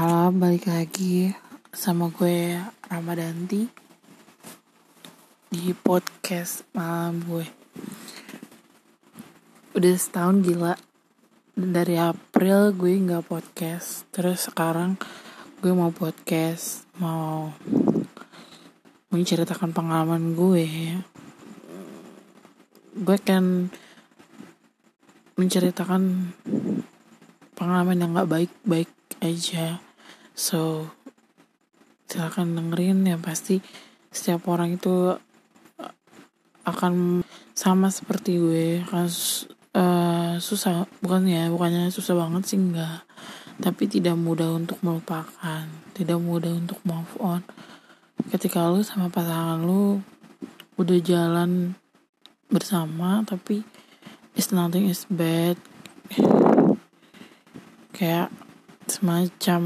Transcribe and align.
Halo, 0.00 0.32
balik 0.32 0.64
lagi 0.64 1.28
sama 1.76 2.08
gue 2.08 2.56
Ramadanti 2.88 3.68
di 5.52 5.76
podcast 5.76 6.64
malam 6.72 7.20
gue. 7.28 7.44
Udah 9.76 9.94
setahun 10.00 10.40
gila 10.40 10.72
dari 11.52 12.00
April 12.00 12.72
gue 12.72 12.96
nggak 12.96 13.28
podcast, 13.28 14.08
terus 14.08 14.48
sekarang 14.48 14.96
gue 15.60 15.72
mau 15.76 15.92
podcast, 15.92 16.88
mau 16.96 17.52
menceritakan 19.12 19.76
pengalaman 19.76 20.32
gue. 20.32 20.96
Gue 22.96 23.18
kan 23.20 23.68
menceritakan 25.36 26.32
pengalaman 27.52 28.00
yang 28.00 28.16
nggak 28.16 28.32
baik-baik 28.32 28.88
aja 29.20 29.89
so 30.40 30.88
silakan 32.08 32.56
dengerin 32.56 33.04
ya 33.04 33.20
pasti 33.20 33.60
setiap 34.08 34.48
orang 34.48 34.80
itu 34.80 35.12
uh, 35.76 35.94
akan 36.64 37.20
sama 37.52 37.92
seperti 37.92 38.40
gue. 38.40 38.80
Akan 38.88 39.04
uh, 39.76 40.40
susah 40.40 40.88
bukan 41.04 41.28
ya 41.28 41.52
bukannya 41.52 41.92
susah 41.92 42.16
banget 42.16 42.42
sih 42.48 42.56
enggak. 42.56 43.04
Tapi 43.60 43.84
tidak 43.84 44.16
mudah 44.16 44.56
untuk 44.56 44.80
melupakan 44.80 45.68
tidak 45.92 46.16
mudah 46.16 46.56
untuk 46.56 46.80
move 46.88 47.12
on. 47.20 47.44
Ketika 48.32 48.72
lu 48.72 48.80
sama 48.80 49.12
pasangan 49.12 49.60
lu 49.60 50.00
udah 50.80 50.98
jalan 51.04 51.76
bersama 52.48 53.20
tapi 53.28 53.60
is 54.32 54.48
nothing 54.56 54.88
is 54.88 55.04
bad. 55.12 55.60
Kayak 57.92 58.32
semacam 58.88 59.62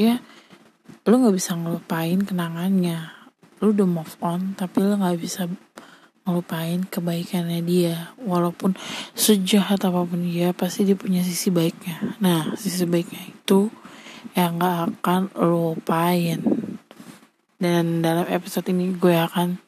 ya 0.00 0.20
lu 1.02 1.14
nggak 1.18 1.34
bisa 1.34 1.58
ngelupain 1.58 2.22
kenangannya. 2.22 3.10
Lu 3.58 3.74
udah 3.74 3.88
move 3.88 4.14
on 4.22 4.54
tapi 4.54 4.86
lu 4.86 4.94
nggak 4.94 5.18
bisa 5.18 5.50
ngelupain 6.22 6.86
kebaikannya 6.86 7.60
dia. 7.66 8.14
Walaupun 8.22 8.78
sejahat 9.18 9.82
apa 9.82 10.06
pun 10.06 10.22
dia 10.22 10.54
pasti 10.54 10.86
dia 10.86 10.94
punya 10.94 11.26
sisi 11.26 11.50
baiknya. 11.50 12.18
Nah 12.22 12.54
sisi 12.54 12.86
baiknya 12.86 13.22
itu 13.26 13.70
yang 14.38 14.62
nggak 14.62 15.02
akan 15.02 15.22
lu 15.42 15.74
lupain. 15.74 16.38
Dan 17.58 18.02
dalam 18.02 18.26
episode 18.26 18.70
ini 18.70 18.94
gue 18.94 19.14
akan 19.14 19.58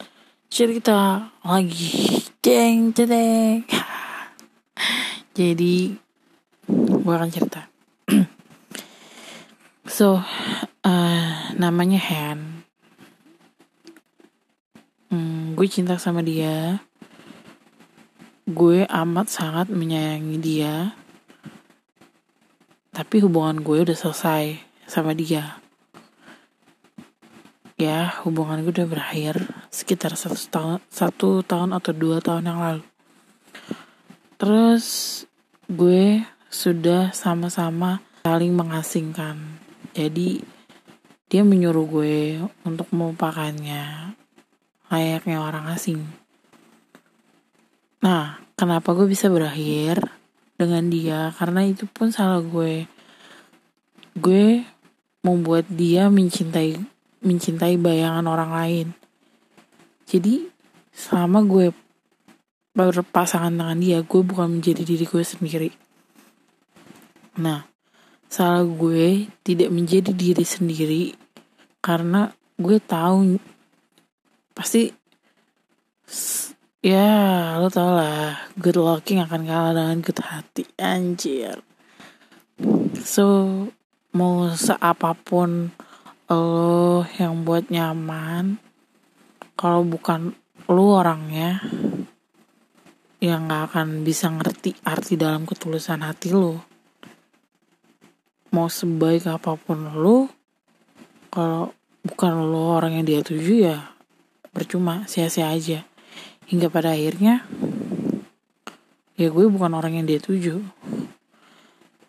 cerita 0.47 1.31
lagi. 1.43 2.23
Ceng 2.39 2.93
ceng 2.93 3.65
jadi 5.37 5.75
gue 6.69 7.13
akan 7.13 7.29
cerita 7.31 7.74
So, 9.95 10.19
uh, 10.83 11.55
namanya 11.55 11.95
Han. 12.11 12.67
Hmm, 15.07 15.55
gue 15.55 15.71
cinta 15.71 15.95
sama 15.95 16.19
dia. 16.19 16.83
Gue 18.43 18.83
amat 18.83 19.31
sangat 19.31 19.71
menyayangi 19.71 20.35
dia. 20.43 20.91
Tapi 22.91 23.23
hubungan 23.23 23.63
gue 23.63 23.87
udah 23.87 23.95
selesai 23.95 24.59
sama 24.83 25.15
dia. 25.15 25.63
Ya, 27.79 28.19
hubungan 28.27 28.67
gue 28.67 28.75
udah 28.75 28.91
berakhir 28.91 29.47
sekitar 29.71 30.19
satu 30.19 30.35
tahun, 30.51 30.79
satu 30.91 31.39
tahun 31.47 31.71
atau 31.71 31.95
dua 31.95 32.19
tahun 32.19 32.51
yang 32.51 32.59
lalu. 32.59 32.83
Terus 34.35 34.85
gue 35.71 36.19
sudah 36.51 37.15
sama-sama 37.15 38.03
saling 38.27 38.51
mengasingkan 38.51 39.63
jadi 39.95 40.43
dia 41.31 41.41
menyuruh 41.47 41.87
gue 41.87 42.43
untuk 42.67 42.91
melupakannya 42.91 44.11
layaknya 44.91 45.39
orang 45.39 45.71
asing. 45.71 46.03
Nah, 48.03 48.37
kenapa 48.53 48.93
gue 48.93 49.07
bisa 49.07 49.31
berakhir 49.31 50.03
dengan 50.59 50.91
dia? 50.91 51.31
Karena 51.33 51.65
itu 51.65 51.87
pun 51.89 52.11
salah 52.11 52.43
gue. 52.43 52.85
Gue 54.19 54.67
membuat 55.25 55.65
dia 55.71 56.11
mencintai 56.11 56.77
mencintai 57.25 57.81
bayangan 57.81 58.27
orang 58.29 58.51
lain. 58.53 58.87
Jadi 60.05 60.45
selama 60.93 61.41
gue 61.41 61.73
berpasangan 62.77 63.49
dengan 63.49 63.79
dia, 63.81 64.03
gue 64.05 64.21
bukan 64.21 64.59
menjadi 64.59 64.85
diri 64.85 65.07
gue 65.07 65.23
sendiri. 65.25 65.71
Nah, 67.41 67.65
salah 68.29 68.65
gue 68.65 69.29
tidak 69.45 69.69
menjadi 69.71 70.11
diri 70.11 70.45
sendiri 70.45 71.03
karena 71.79 72.33
gue 72.57 72.79
tahu 72.81 73.37
pasti 74.55 74.89
ya 76.79 77.57
lo 77.59 77.67
tau 77.67 77.91
lah 77.97 78.37
good 78.55 78.77
looking 78.77 79.19
akan 79.21 79.45
kalah 79.45 79.73
dengan 79.73 79.99
good 80.01 80.19
hati 80.21 80.63
anjir. 80.79 81.59
So 83.01 83.25
mau 84.15 84.47
seapapun 84.53 85.75
lo 86.31 87.03
yang 87.19 87.45
buat 87.45 87.69
nyaman 87.69 88.57
kalau 89.53 89.85
bukan 89.85 90.33
lo 90.71 90.97
orangnya 90.97 91.61
yang 93.21 93.49
gak 93.49 93.73
akan 93.73 94.05
bisa 94.05 94.29
ngerti 94.29 94.77
arti 94.85 95.17
dalam 95.17 95.49
ketulusan 95.49 96.05
hati 96.05 96.33
lo 96.33 96.74
mau 98.53 98.69
sebaik 98.69 99.25
apa 99.29 99.57
pun 99.57 99.95
lo 99.95 100.29
kalau 101.33 101.73
bukan 102.05 102.33
lo 102.45 102.77
orang 102.77 103.01
yang 103.01 103.05
dia 103.05 103.21
tuju 103.25 103.53
ya 103.65 103.95
percuma 104.55 105.03
sia-sia 105.03 105.51
aja. 105.51 105.83
Hingga 106.47 106.71
pada 106.71 106.95
akhirnya 106.95 107.43
ya 109.19 109.27
gue 109.27 109.45
bukan 109.51 109.71
orang 109.75 109.99
yang 109.99 110.07
dia 110.07 110.23
tuju. 110.23 110.63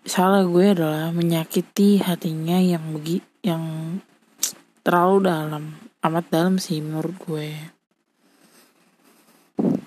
Salah 0.07 0.47
gue 0.47 0.71
adalah 0.71 1.11
menyakiti 1.11 1.99
hatinya 1.99 2.63
yang 2.63 2.95
begi 2.95 3.19
yang 3.43 3.99
terlalu 4.87 5.27
dalam 5.27 5.65
amat 6.07 6.25
dalam 6.31 6.55
sih 6.63 6.79
menurut 6.79 7.19
gue. 7.27 7.51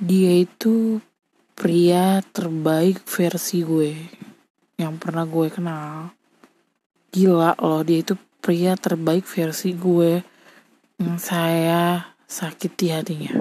Dia 0.04 0.44
itu 0.44 1.00
pria 1.56 2.20
terbaik 2.36 3.08
versi 3.08 3.64
gue 3.64 3.96
yang 4.76 5.00
pernah 5.00 5.24
gue 5.24 5.48
kenal 5.48 6.19
gila 7.10 7.58
loh 7.60 7.82
dia 7.82 8.02
itu 8.02 8.14
pria 8.40 8.74
terbaik 8.80 9.28
versi 9.28 9.76
gue. 9.76 10.22
Yang 11.00 11.20
saya 11.22 12.14
sakiti 12.28 12.92
hatinya. 12.92 13.34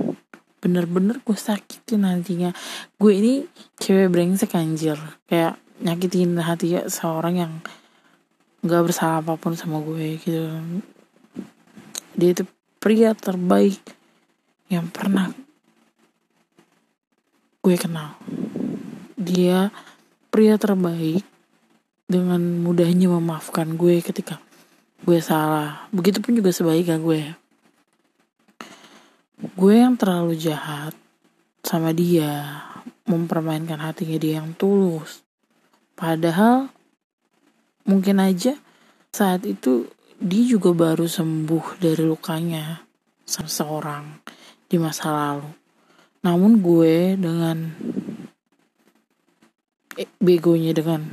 Bener-bener 0.58 1.22
gue 1.22 1.38
sakitin 1.38 2.06
hatinya. 2.06 2.50
Gue 2.98 3.18
ini 3.18 3.34
cewek 3.78 4.10
brengsek 4.10 4.54
anjir. 4.58 4.98
Kayak 5.30 5.58
nyakitin 5.78 6.38
hati 6.42 6.74
ya 6.78 6.82
seorang 6.90 7.34
yang 7.38 7.52
gak 8.66 8.90
bersalah 8.90 9.22
apa 9.22 9.38
pun 9.38 9.54
sama 9.54 9.78
gue 9.82 10.18
gitu. 10.18 10.50
Dia 12.18 12.30
itu 12.34 12.44
pria 12.82 13.14
terbaik 13.14 13.78
yang 14.66 14.90
pernah 14.90 15.30
gue 17.62 17.76
kenal. 17.78 18.18
Dia 19.14 19.70
pria 20.30 20.58
terbaik 20.58 21.22
dengan 22.08 22.40
mudahnya 22.64 23.12
memaafkan 23.12 23.76
gue 23.76 24.00
ketika 24.00 24.40
gue 25.04 25.20
salah. 25.20 25.86
Begitupun 25.92 26.40
juga 26.40 26.50
sebaliknya 26.50 26.96
gue. 26.96 27.36
Gue 29.54 29.74
yang 29.78 29.94
terlalu 29.94 30.34
jahat 30.34 30.96
sama 31.62 31.92
dia, 31.92 32.64
mempermainkan 33.06 33.78
hatinya 33.78 34.18
dia 34.18 34.40
yang 34.40 34.56
tulus. 34.56 35.22
Padahal 35.94 36.72
mungkin 37.84 38.18
aja 38.24 38.56
saat 39.12 39.44
itu 39.44 39.86
dia 40.18 40.44
juga 40.48 40.74
baru 40.74 41.06
sembuh 41.06 41.78
dari 41.78 42.02
lukanya 42.02 42.82
seseorang 43.22 44.24
di 44.66 44.80
masa 44.80 45.12
lalu. 45.12 45.50
Namun 46.24 46.58
gue 46.58 47.14
dengan 47.14 47.56
eh, 49.94 50.10
begonya 50.18 50.74
dengan 50.74 51.06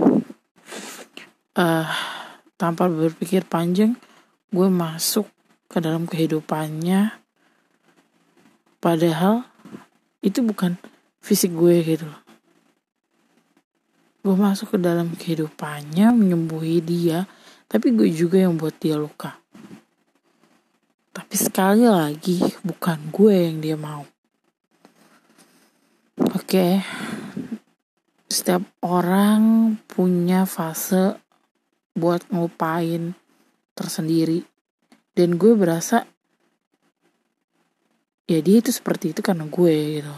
uh, 1.56 1.88
tanpa 2.56 2.88
berpikir 2.88 3.44
panjang 3.48 3.96
gue 4.52 4.68
masuk 4.72 5.28
ke 5.68 5.84
dalam 5.84 6.08
kehidupannya. 6.08 7.12
Padahal 8.80 9.44
itu 10.22 10.46
bukan 10.46 10.78
fisik 11.20 11.52
gue 11.58 11.82
gitu. 11.84 12.08
Gue 14.22 14.36
masuk 14.38 14.74
ke 14.74 14.78
dalam 14.82 15.14
kehidupannya 15.18 16.14
menyembuhi 16.14 16.82
dia 16.82 17.26
tapi 17.66 17.92
gue 17.92 18.08
juga 18.14 18.40
yang 18.40 18.56
buat 18.56 18.78
dia 18.78 18.96
luka. 18.96 19.42
Tapi 21.16 21.36
sekali 21.40 21.88
lagi 21.88 22.44
bukan 22.62 23.10
gue 23.10 23.36
yang 23.36 23.58
dia 23.64 23.78
mau. 23.80 24.06
Oke 26.16 26.48
okay. 26.48 26.74
setiap 28.32 28.64
orang 28.84 29.76
punya 29.88 30.48
fase 30.48 31.25
buat 31.96 32.28
ngelupain 32.28 33.16
tersendiri. 33.74 34.44
Dan 35.16 35.40
gue 35.40 35.56
berasa 35.56 36.04
ya 38.28 38.40
dia 38.44 38.60
itu 38.60 38.70
seperti 38.70 39.16
itu 39.16 39.24
karena 39.24 39.48
gue 39.48 40.04
gitu. 40.04 40.16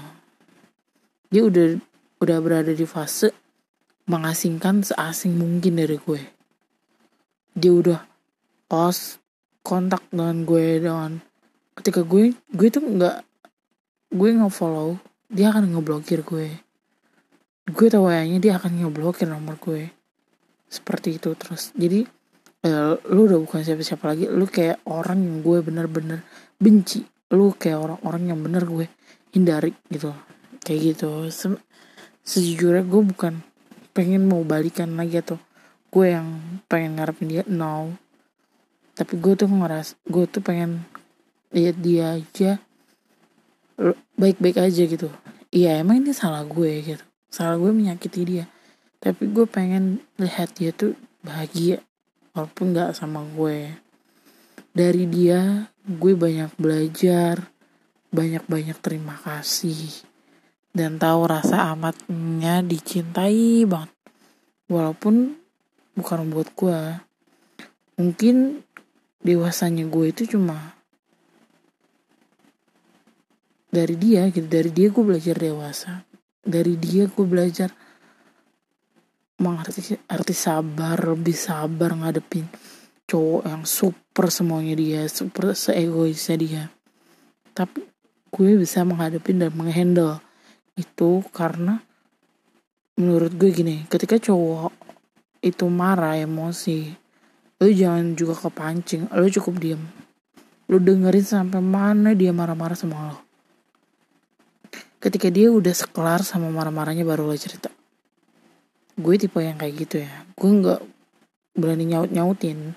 Dia 1.30 1.42
udah 1.46 1.68
udah 2.18 2.38
berada 2.42 2.74
di 2.74 2.86
fase 2.90 3.30
mengasingkan 4.10 4.82
seasing 4.82 5.38
mungkin 5.38 5.78
dari 5.78 6.02
gue. 6.02 6.22
Dia 7.54 7.72
udah 7.74 8.00
lost 8.74 9.22
kontak 9.62 10.02
dengan 10.10 10.42
gue 10.50 10.82
dengan 10.82 11.22
ketika 11.78 12.02
gue 12.02 12.34
gue 12.34 12.68
tuh 12.74 12.82
nggak 12.82 13.22
gue 14.18 14.30
nggak 14.34 14.54
follow 14.54 14.98
dia 15.30 15.54
akan 15.54 15.78
ngeblokir 15.78 16.26
gue. 16.26 16.58
Gue 17.68 17.88
tahu 17.92 18.08
nya 18.10 18.40
dia 18.42 18.58
akan 18.58 18.82
ngeblokir 18.82 19.30
nomor 19.30 19.62
gue 19.62 19.97
seperti 20.68 21.16
itu 21.18 21.32
terus. 21.40 21.72
Jadi 21.74 22.04
eh, 22.64 22.94
lu 23.12 23.22
udah 23.28 23.40
bukan 23.40 23.64
siapa-siapa 23.64 24.04
lagi 24.04 24.26
lu 24.28 24.46
kayak 24.48 24.84
orang 24.88 25.24
yang 25.24 25.38
gue 25.42 25.60
bener-bener 25.64 26.20
benci. 26.60 27.04
Lu 27.36 27.52
kayak 27.56 27.80
orang-orang 27.80 28.24
yang 28.32 28.40
bener 28.40 28.64
gue 28.68 28.86
hindari 29.36 29.72
gitu. 29.92 30.12
Kayak 30.64 30.96
gitu. 30.96 31.10
Se 31.32 31.48
sejujurnya 32.28 32.84
gue 32.84 33.02
bukan 33.16 33.40
pengen 33.96 34.28
mau 34.28 34.44
balikan 34.44 34.94
lagi 35.00 35.24
atau 35.24 35.40
gue 35.90 36.06
yang 36.12 36.60
pengen 36.68 37.00
ngarepin 37.00 37.28
dia 37.32 37.44
no. 37.48 37.96
Tapi 38.94 39.16
gue 39.20 39.34
tuh 39.40 39.48
ngeras 39.48 39.96
gue 40.04 40.26
tuh 40.28 40.44
pengen 40.44 40.84
lihat 41.56 41.80
dia 41.80 42.20
aja 42.20 42.60
baik-baik 44.20 44.60
aja 44.60 44.84
gitu. 44.84 45.08
Iya 45.48 45.80
emang 45.80 46.04
ini 46.04 46.12
salah 46.12 46.44
gue 46.44 46.72
gitu. 46.84 47.04
Salah 47.32 47.56
gue 47.56 47.72
menyakiti 47.72 48.22
dia 48.28 48.46
tapi 48.98 49.30
gue 49.30 49.46
pengen 49.46 50.02
lihat 50.18 50.58
dia 50.58 50.74
tuh 50.74 50.98
bahagia 51.22 51.82
walaupun 52.34 52.74
nggak 52.74 52.98
sama 52.98 53.26
gue. 53.34 53.74
Dari 54.74 55.10
dia 55.10 55.70
gue 55.86 56.14
banyak 56.14 56.54
belajar 56.58 57.50
banyak-banyak 58.08 58.78
terima 58.80 59.20
kasih 59.20 60.06
dan 60.72 60.96
tahu 61.02 61.28
rasa 61.28 61.74
amatnya 61.74 62.62
dicintai 62.62 63.66
banget. 63.66 63.92
Walaupun 64.68 65.38
bukan 65.98 66.30
buat 66.30 66.50
gue 66.54 66.80
mungkin 67.98 68.62
dewasanya 69.26 69.90
gue 69.90 70.06
itu 70.14 70.38
cuma 70.38 70.78
dari 73.74 73.96
dia 73.98 74.30
gitu. 74.30 74.46
Dari 74.46 74.70
dia 74.70 74.88
gue 74.94 75.04
belajar 75.04 75.36
dewasa. 75.38 76.06
Dari 76.48 76.80
dia 76.80 77.10
gue 77.10 77.26
belajar 77.28 77.74
mengerti 79.38 79.94
arti 80.10 80.34
sabar 80.34 80.98
lebih 80.98 81.38
sabar 81.38 81.94
ngadepin 81.94 82.50
cowok 83.08 83.44
yang 83.48 83.64
super 83.64 84.28
semuanya 84.34 84.76
dia 84.76 85.02
super 85.08 85.56
seegoisnya 85.56 86.36
dia. 86.36 86.64
Tapi 87.54 87.86
gue 88.34 88.50
bisa 88.60 88.84
menghadapi 88.84 89.32
dan 89.38 89.54
menghandle 89.56 90.20
itu 90.76 91.24
karena 91.32 91.80
menurut 93.00 93.32
gue 93.38 93.50
gini 93.54 93.86
ketika 93.88 94.18
cowok 94.18 94.74
itu 95.46 95.66
marah 95.70 96.18
emosi 96.18 96.92
lu 97.62 97.70
jangan 97.74 98.14
juga 98.18 98.36
kepancing 98.36 99.08
lu 99.14 99.30
cukup 99.30 99.56
diem. 99.62 99.82
Lu 100.68 100.84
dengerin 100.84 101.24
sampai 101.24 101.64
mana 101.64 102.12
dia 102.12 102.36
marah-marah 102.36 102.76
sama 102.76 103.14
lo. 103.14 103.18
Ketika 105.00 105.32
dia 105.32 105.48
udah 105.48 105.72
sekelar 105.72 106.26
sama 106.26 106.52
marah-marahnya 106.52 107.08
baru 107.08 107.24
lo 107.24 107.38
cerita 107.40 107.77
gue 108.98 109.14
tipe 109.22 109.38
yang 109.40 109.62
kayak 109.62 109.76
gitu 109.88 110.02
ya. 110.02 110.14
Gue 110.34 110.52
nggak 110.58 110.82
berani 111.58 111.86
nyaut 111.86 112.10
nyautin 112.10 112.74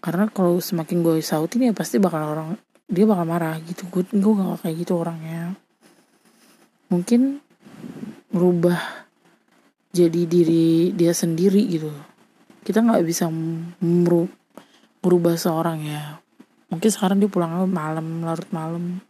karena 0.00 0.28
kalau 0.32 0.56
semakin 0.60 1.04
gue 1.04 1.20
sautin 1.20 1.68
ya 1.68 1.72
pasti 1.76 2.00
bakal 2.00 2.32
orang 2.32 2.48
dia 2.88 3.04
bakal 3.04 3.28
marah 3.28 3.60
gitu. 3.60 3.84
Gue 3.92 4.08
gue 4.08 4.32
gak 4.32 4.64
kayak 4.64 4.76
gitu 4.80 4.92
orangnya. 4.96 5.52
Mungkin 6.88 7.44
merubah 8.32 8.80
jadi 9.92 10.24
diri 10.24 10.96
dia 10.96 11.12
sendiri 11.12 11.60
gitu. 11.68 11.92
Kita 12.64 12.80
nggak 12.80 13.04
bisa 13.04 13.28
merubah 13.84 15.36
seorang 15.36 15.84
ya. 15.84 16.16
Mungkin 16.68 16.88
sekarang 16.92 17.20
dia 17.20 17.28
pulang 17.28 17.68
malam 17.68 18.24
larut 18.24 18.48
malam. 18.52 19.04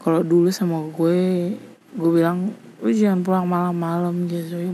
Kalau 0.00 0.20
dulu 0.20 0.52
sama 0.52 0.84
gue 0.92 1.52
gue 1.92 2.10
bilang 2.10 2.52
lu 2.82 2.90
jangan 2.90 3.20
pulang 3.22 3.46
malam-malam 3.46 4.26
gitu 4.26 4.58
ya 4.58 4.72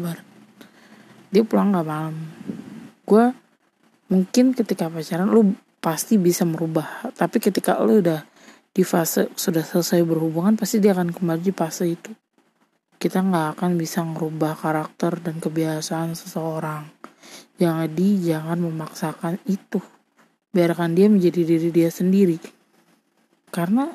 dia 1.28 1.44
pulang 1.44 1.72
nggak 1.72 1.86
malam. 1.86 2.16
Gue 3.04 3.32
mungkin 4.08 4.56
ketika 4.56 4.88
pacaran 4.88 5.28
lu 5.28 5.52
pasti 5.78 6.16
bisa 6.16 6.48
merubah. 6.48 7.12
Tapi 7.12 7.36
ketika 7.40 7.80
lu 7.80 8.00
udah 8.00 8.24
di 8.72 8.82
fase 8.84 9.32
sudah 9.36 9.64
selesai 9.64 10.04
berhubungan 10.04 10.56
pasti 10.56 10.80
dia 10.80 10.96
akan 10.96 11.12
kembali 11.12 11.42
di 11.44 11.52
fase 11.52 11.84
itu. 11.88 12.12
Kita 12.98 13.22
nggak 13.22 13.58
akan 13.58 13.70
bisa 13.78 14.02
merubah 14.02 14.58
karakter 14.58 15.22
dan 15.22 15.38
kebiasaan 15.38 16.18
seseorang. 16.18 16.88
Jadi 17.58 18.08
jangan 18.22 18.58
memaksakan 18.58 19.38
itu. 19.46 19.78
Biarkan 20.50 20.96
dia 20.96 21.06
menjadi 21.06 21.44
diri 21.46 21.68
dia 21.70 21.90
sendiri. 21.92 22.40
Karena 23.54 23.92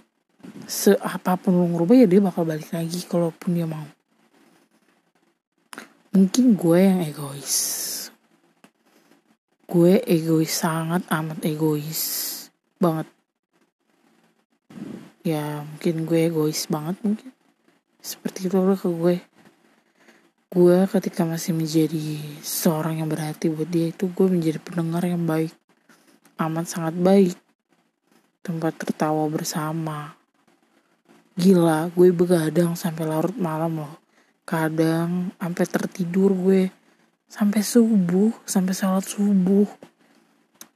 seapapun 0.67 1.55
lu 1.55 1.67
ngerubah 1.75 1.95
ya 2.03 2.07
dia 2.07 2.21
bakal 2.23 2.43
balik 2.47 2.71
lagi 2.71 2.99
kalaupun 3.07 3.55
dia 3.55 3.67
mau 3.67 3.83
mungkin 6.13 6.53
gue 6.53 6.77
yang 6.77 7.01
egois. 7.01 7.57
Gue 9.65 9.97
egois 10.05 10.53
sangat 10.53 11.01
amat 11.09 11.41
egois 11.41 12.01
banget. 12.77 13.09
Ya 15.25 15.65
mungkin 15.65 16.05
gue 16.05 16.29
egois 16.29 16.69
banget 16.69 17.01
mungkin. 17.01 17.33
Seperti 17.97 18.45
itu 18.45 18.61
loh 18.61 18.77
ke 18.77 18.93
gue. 18.93 19.17
Gue 20.53 20.85
ketika 20.85 21.25
masih 21.25 21.57
menjadi 21.57 22.21
seorang 22.45 23.01
yang 23.01 23.09
berhati 23.09 23.49
buat 23.49 23.65
dia 23.73 23.89
itu 23.89 24.05
gue 24.05 24.27
menjadi 24.29 24.61
pendengar 24.61 25.01
yang 25.01 25.25
baik. 25.25 25.49
Amat 26.37 26.69
sangat 26.69 26.93
baik. 26.93 27.33
Tempat 28.45 28.77
tertawa 28.77 29.25
bersama. 29.33 30.13
Gila 31.33 31.89
gue 31.89 32.13
begadang 32.13 32.77
sampai 32.77 33.09
larut 33.09 33.33
malam 33.33 33.81
loh 33.81 34.02
kadang 34.43 35.31
sampai 35.39 35.65
tertidur 35.67 36.31
gue. 36.35 36.71
Sampai 37.27 37.65
subuh 37.65 38.29
sampai 38.45 38.73
sholat 38.77 39.03
subuh. 39.03 39.65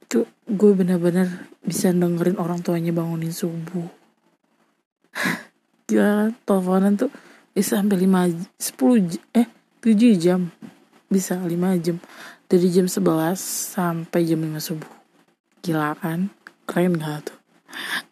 Itu 0.02 0.26
gue 0.48 0.70
bener-bener 0.74 1.46
bisa 1.62 1.94
dengerin 1.94 2.40
orang 2.40 2.60
tuanya 2.64 2.90
bangunin 2.90 3.30
subuh. 3.30 3.86
Gila 5.88 6.34
teleponan 6.42 6.98
tuh 6.98 7.12
bisa 7.54 7.78
sampai 7.78 7.96
lima 8.00 8.26
sepuluh 8.58 9.06
eh 9.32 9.46
tujuh 9.80 10.18
jam. 10.18 10.50
Bisa 11.06 11.38
lima 11.46 11.78
jam. 11.78 12.02
Dari 12.48 12.68
jam 12.72 12.88
sebelas 12.90 13.38
sampai 13.76 14.26
jam 14.26 14.42
lima 14.42 14.58
subuh. 14.58 14.90
Gila 15.62 15.94
kan 16.00 16.32
keren 16.66 16.98
gak 16.98 17.30
tuh? 17.30 17.38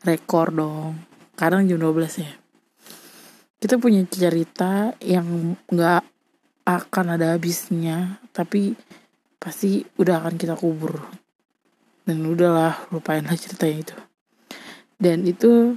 Rekor 0.07 0.55
dong. 0.55 1.03
Kadang 1.37 1.69
jam 1.69 1.77
12 1.77 2.25
ya 2.25 2.46
kita 3.67 3.83
punya 3.83 4.07
cerita 4.07 4.95
yang 5.03 5.59
nggak 5.67 6.07
akan 6.63 7.19
ada 7.19 7.35
habisnya 7.35 8.23
tapi 8.31 8.79
pasti 9.43 9.83
udah 9.99 10.23
akan 10.23 10.39
kita 10.39 10.55
kubur. 10.55 11.03
Dan 12.07 12.23
udahlah 12.23 12.87
lupainlah 12.95 13.35
ceritanya 13.35 13.83
itu. 13.83 13.97
Dan 15.03 15.27
itu 15.27 15.75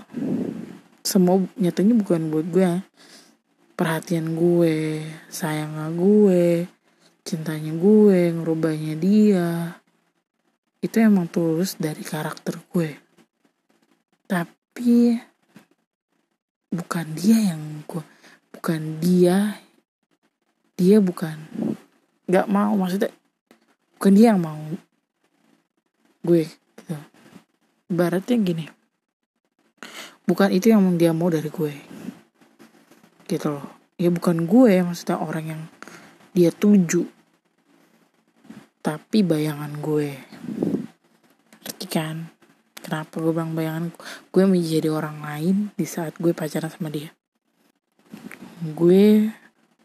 semua 1.01 1.41
nyatanya 1.57 1.97
bukan 1.97 2.29
buat 2.29 2.45
gue. 2.53 2.85
Perhatian 3.73 4.37
gue 4.37 5.01
sayang 5.33 5.73
gue 5.97 6.69
cintanya 7.25 7.73
gue 7.73 8.37
ngerubahnya 8.37 8.93
dia. 9.01 9.81
Itu 10.77 11.01
emang 11.01 11.25
tulus 11.25 11.73
dari 11.81 12.05
karakter 12.05 12.61
gue. 12.69 13.01
Tapi 14.29 15.17
bukan 16.69 17.05
dia 17.17 17.53
yang 17.53 17.81
gue 17.89 18.05
bukan 18.53 19.01
dia 19.01 19.57
dia 20.77 21.01
bukan 21.01 21.37
nggak 22.29 22.45
mau 22.45 22.77
maksudnya 22.77 23.09
bukan 23.97 24.11
dia 24.13 24.25
yang 24.33 24.41
mau 24.41 24.61
gue 26.21 26.45
gitu. 26.45 26.95
Baratnya 27.89 28.37
gini 28.37 28.65
bukan 30.29 30.53
itu 30.53 30.69
yang 30.69 30.85
dia 30.93 31.09
mau 31.09 31.33
dari 31.33 31.49
gue 31.49 31.73
gitu 33.25 33.49
loh. 33.49 33.65
Ya 33.97 34.13
bukan 34.13 34.45
gue 34.45 34.81
maksudnya 34.85 35.17
orang 35.17 35.45
yang 35.57 35.61
dia 36.37 36.53
tuju 36.53 37.09
tapi 38.85 39.25
bayangan 39.25 39.73
gue. 39.81 40.13
Ngerti 41.65 41.87
kan 41.89 42.38
kenapa 42.89 43.21
gue 43.21 43.29
bilang 43.29 43.53
bayangan 43.53 43.93
gue 44.33 44.43
menjadi 44.49 44.89
orang 44.89 45.21
lain 45.21 45.55
di 45.77 45.85
saat 45.85 46.17
gue 46.17 46.33
pacaran 46.33 46.73
sama 46.73 46.89
dia? 46.89 47.13
Gue 48.65 49.29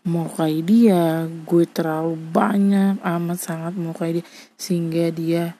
melukai 0.08 0.64
dia 0.64 1.28
gue 1.28 1.64
terlalu 1.68 2.16
banyak 2.16 3.00
amat 3.04 3.38
sangat 3.40 3.76
melukai 3.76 4.20
dia 4.20 4.26
sehingga 4.56 5.12
dia 5.12 5.52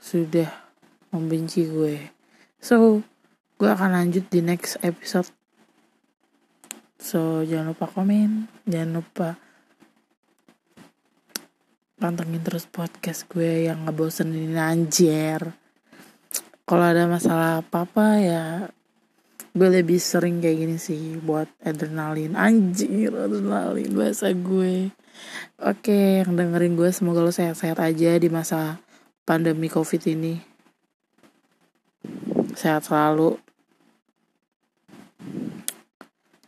sudah 0.00 0.48
membenci 1.12 1.68
gue. 1.68 2.08
So 2.56 3.04
gue 3.60 3.68
akan 3.68 3.92
lanjut 3.92 4.32
di 4.32 4.40
next 4.40 4.80
episode. 4.80 5.28
So 6.96 7.44
jangan 7.44 7.76
lupa 7.76 7.84
komen 7.84 8.48
jangan 8.64 9.04
lupa 9.04 9.28
pantengin 12.00 12.40
terus 12.40 12.64
podcast 12.64 13.28
gue 13.28 13.68
yang 13.68 13.84
ngebosenin 13.84 14.56
anjir 14.56 15.67
kalau 16.68 16.84
ada 16.84 17.08
masalah 17.08 17.64
apa 17.64 17.88
apa 17.88 18.06
ya 18.20 18.44
gue 19.56 19.68
lebih 19.72 19.96
sering 19.96 20.44
kayak 20.44 20.58
gini 20.60 20.76
sih 20.76 21.16
buat 21.16 21.48
adrenalin. 21.64 22.36
Anjir 22.36 23.08
adrenalin 23.08 23.88
bahasa 23.96 24.28
gue. 24.36 24.92
Oke 25.58 26.22
yang 26.22 26.36
dengerin 26.36 26.76
gue 26.76 26.92
semoga 26.92 27.24
lo 27.24 27.32
sehat-sehat 27.32 27.80
aja 27.80 28.20
di 28.20 28.28
masa 28.28 28.76
pandemi 29.24 29.72
covid 29.72 30.12
ini. 30.12 30.36
Sehat 32.52 32.84
selalu. 32.84 33.40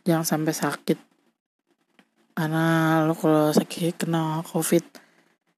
Jangan 0.05 0.23
sampai 0.23 0.53
sakit. 0.53 0.99
Karena 2.37 2.65
lo 3.09 3.17
kalau 3.17 3.49
sakit 3.49 4.05
kena 4.05 4.45
covid 4.45 4.85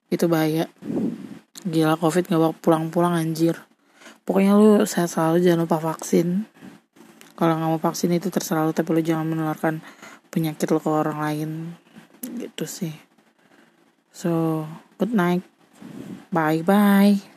itu 0.07 0.25
bahaya. 0.31 0.71
Gila 1.67 1.99
covid 1.99 2.31
gak 2.31 2.39
bakal 2.39 2.55
pulang-pulang 2.63 3.19
anjir 3.19 3.59
pokoknya 4.23 4.53
lu 4.55 4.83
sehat 4.83 5.11
selalu 5.11 5.43
jangan 5.43 5.63
lupa 5.67 5.77
vaksin. 5.79 6.47
Kalau 7.33 7.53
nggak 7.57 7.69
mau 7.69 7.81
vaksin 7.81 8.13
itu 8.13 8.29
terserah 8.29 8.67
lu 8.67 8.73
tapi 8.75 8.93
lu 8.93 9.01
jangan 9.01 9.27
menularkan 9.27 9.83
penyakit 10.29 10.69
lo 10.71 10.79
ke 10.79 10.89
orang 10.89 11.19
lain. 11.19 11.49
Gitu 12.23 12.65
sih. 12.65 12.93
So 14.13 14.63
good 14.97 15.11
night. 15.11 15.43
Bye 16.31 16.63
bye 16.63 17.32